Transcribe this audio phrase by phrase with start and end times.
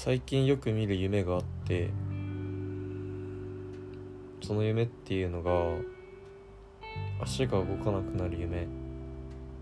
[0.00, 1.90] 最近よく見る夢があって
[4.40, 5.50] その夢っていうのが
[7.20, 8.68] 足が動かなくなる夢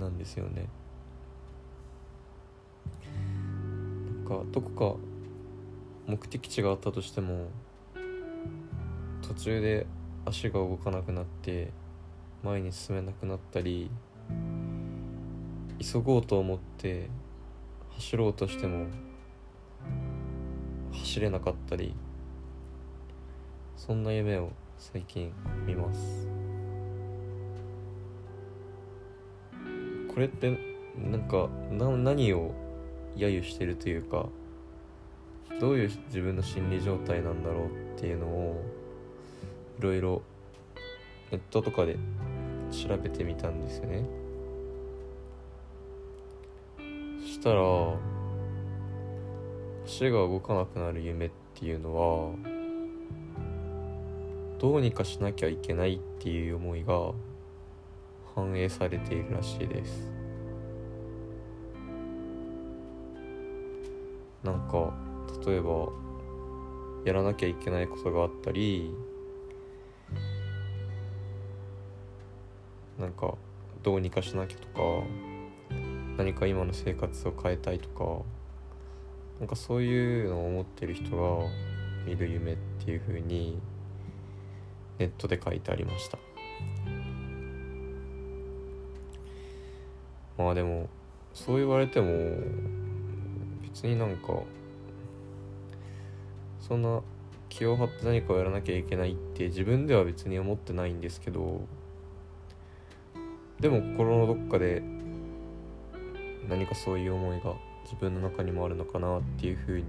[0.00, 0.70] なんですよね。
[4.24, 4.98] なんかどこか
[6.06, 7.48] 目的地があったとしても
[9.20, 9.86] 途中で
[10.24, 11.70] 足が動かなくなって
[12.42, 13.90] 前に進めなくなったり
[15.78, 17.10] 急ごうと思って
[17.90, 18.86] 走ろうとしても
[20.92, 21.94] 走れなかったり
[23.76, 25.32] そんな夢を最近
[25.66, 26.28] 見ます。
[30.12, 30.58] これって
[30.96, 32.52] なんかな何を
[33.16, 34.26] 揶揄してるというか
[35.60, 37.66] どういう自分の心理状態なんだろう
[37.96, 38.62] っていうのを
[39.78, 40.22] いろいろ
[41.30, 41.96] ネットとかで
[42.70, 44.04] 調べてみたんですよね。
[47.22, 47.62] そしたら
[49.92, 52.32] 足が動かなくなる夢っていうのは
[54.58, 57.12] どうにかしなきゃいけないっていう思いが
[58.34, 60.10] 反映されているらしいです。
[64.42, 64.94] なんか
[65.46, 65.90] 例えば
[67.04, 68.90] やらなきゃいけないことがあったり
[72.98, 73.34] なんか
[73.82, 74.80] どうにかしなきゃとか
[76.16, 78.24] 何か今の生活を変えたいとか
[79.42, 81.48] なんかそういうのを思ってる人が
[82.06, 83.60] 見る夢っていう風に
[85.00, 86.16] ネットで書いてありました。
[90.38, 90.88] まあでも
[91.34, 92.06] そう言われても
[93.62, 94.28] 別になんか
[96.60, 97.00] そんな
[97.48, 101.62] 気を張って何かをやらなきゃいけないって自分では別に思ってないんですけど
[103.58, 104.84] でも心のどっかで
[106.48, 109.84] 何かそういう思いが自分の中にもあるのかなっていうふうに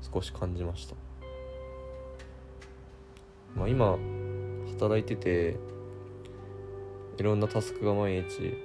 [0.00, 0.94] 少し感じました。
[3.54, 3.96] まあ今
[4.72, 5.56] 働いてて
[7.18, 8.58] いろんなタスクが毎日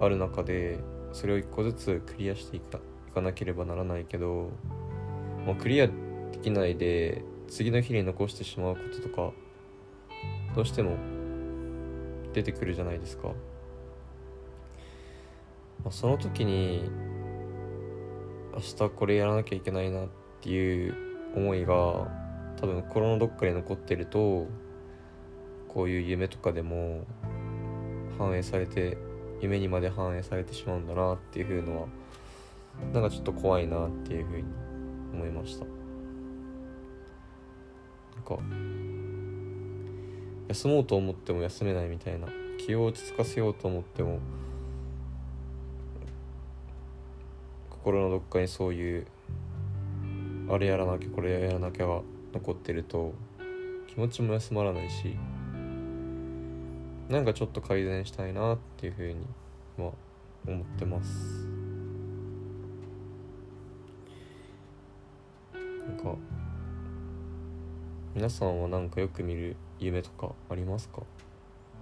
[0.00, 0.80] ある中で
[1.12, 4.50] それを一個ずつクリアしていかいかなければならないけど、
[5.46, 5.92] まあ、クリアで
[6.42, 9.32] きないで次の日に残してしまうこととか
[10.54, 10.96] どうしても
[12.32, 13.32] 出てくるじゃないですか、
[15.90, 16.88] その時に
[18.54, 20.08] 明日これやらなきゃいけないなっ
[20.40, 20.94] ていう
[21.36, 21.74] 思いが
[22.56, 24.46] 多分心のどっかに残ってると
[25.68, 27.04] こういう夢とかでも
[28.18, 28.98] 反映されて
[29.40, 31.86] 夢にまで反映されてしまうんだなっていうのは
[32.92, 34.48] なんかちょっと怖いなっていう風に
[35.12, 35.64] 思いました。
[38.14, 38.38] なんか
[40.48, 42.26] 休もうと思っても休めないみたいな
[42.58, 44.18] 気を落ち着かせようと思っても
[47.82, 49.06] 心のどっかにそういう
[50.50, 52.02] あれやらなきゃこれやらなきゃが
[52.34, 53.14] 残ってると
[53.88, 55.16] 気持ちも休まらないし
[57.08, 59.16] なんかちょっと改善したいなっていうふうに
[59.78, 59.90] まあ
[60.46, 61.48] 思ってます。
[65.54, 66.14] なんか
[68.14, 71.00] 皆さんはなんかよく見る夢とかありますか？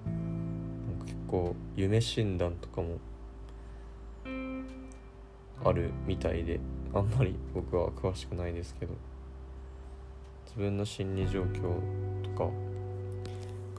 [0.07, 2.99] なんか結構夢診断とかも
[5.65, 6.61] あるみたいで
[6.95, 8.95] あんまり僕は詳しくないですけど
[10.47, 11.63] 自分の心理状況
[12.23, 12.51] とか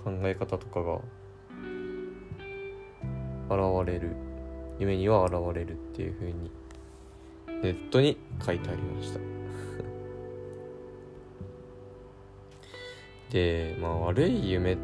[0.03, 0.99] 考え方とかが
[3.49, 4.15] 現れる
[4.77, 6.51] 夢には現れるっていう風に
[7.61, 9.19] ネットに書いてありました。
[13.31, 14.75] でまあ悪い夢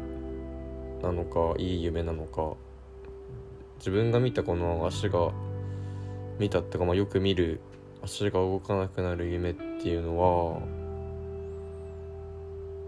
[1.02, 2.54] なのかいい夢なのか
[3.78, 5.32] 自分が見たこの足が
[6.38, 7.60] 見たってか、まあ、よく見る
[8.02, 10.58] 足が動かなくなる夢っていうのは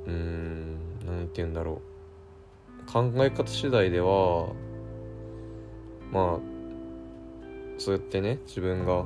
[0.06, 0.76] うーん
[1.06, 1.80] 何て言うんだろ
[2.86, 2.90] う。
[2.90, 4.48] 考え方次第では
[6.10, 6.38] まあ
[7.76, 9.04] そうやってね自分が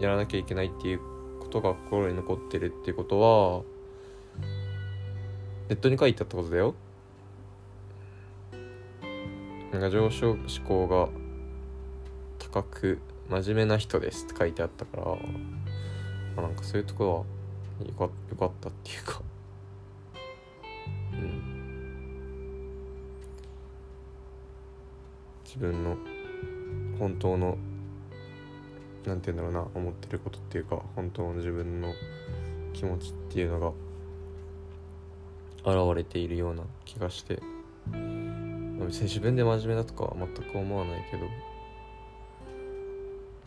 [0.00, 1.00] やらなきゃいけないっていう
[1.40, 3.62] ことが心に残ってるっていうことは
[5.68, 6.74] ネットに書いてあったことだよ。
[9.70, 11.10] なんか上昇志向が
[12.38, 12.98] 高く
[13.28, 15.04] 真面目な人ですって書いてあったから、
[16.36, 19.20] ま、なんかそういうところはよかよかったっていうか。
[21.12, 21.58] うん。
[25.44, 25.96] 自分の
[26.98, 27.58] 本当の
[29.06, 31.92] なんて言うんだろうな思ってることっていうか本当の自分の
[32.72, 33.72] 気持ちっていうのが
[35.64, 37.42] 現れているような気がして。
[38.88, 41.26] 別に自分で真面目だとかは全く思わないけど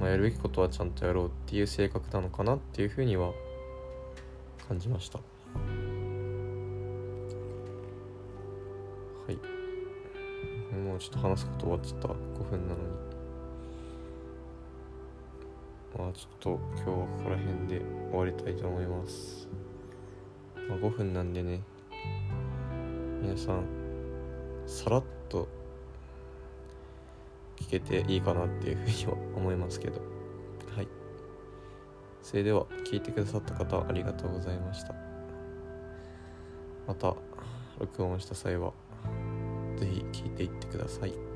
[0.02, 3.34] まあ、やるべきことはちゃんとやろうっていう性格なのかなっていうふうには
[4.68, 5.20] 感じました。
[5.20, 5.24] は
[9.30, 9.36] い。
[10.76, 12.08] もうちょっと話すこと終わっちゃった。
[12.08, 12.14] 5
[12.50, 12.88] 分なのに。
[16.00, 19.48] まあちょっと今日はここら辺で終わりたいと思います。
[20.68, 21.62] まあ、5分なんでね。
[23.22, 23.66] 皆さん
[24.66, 25.48] さらっと
[27.62, 30.02] 聞けていいかなっていうふうには思いますけど。
[30.76, 30.88] はい。
[32.22, 34.94] それでは聞いてくださった方ありがとうございました。
[36.88, 37.16] また
[37.80, 38.74] 録音した際は
[39.78, 41.31] 是非聞いていってください。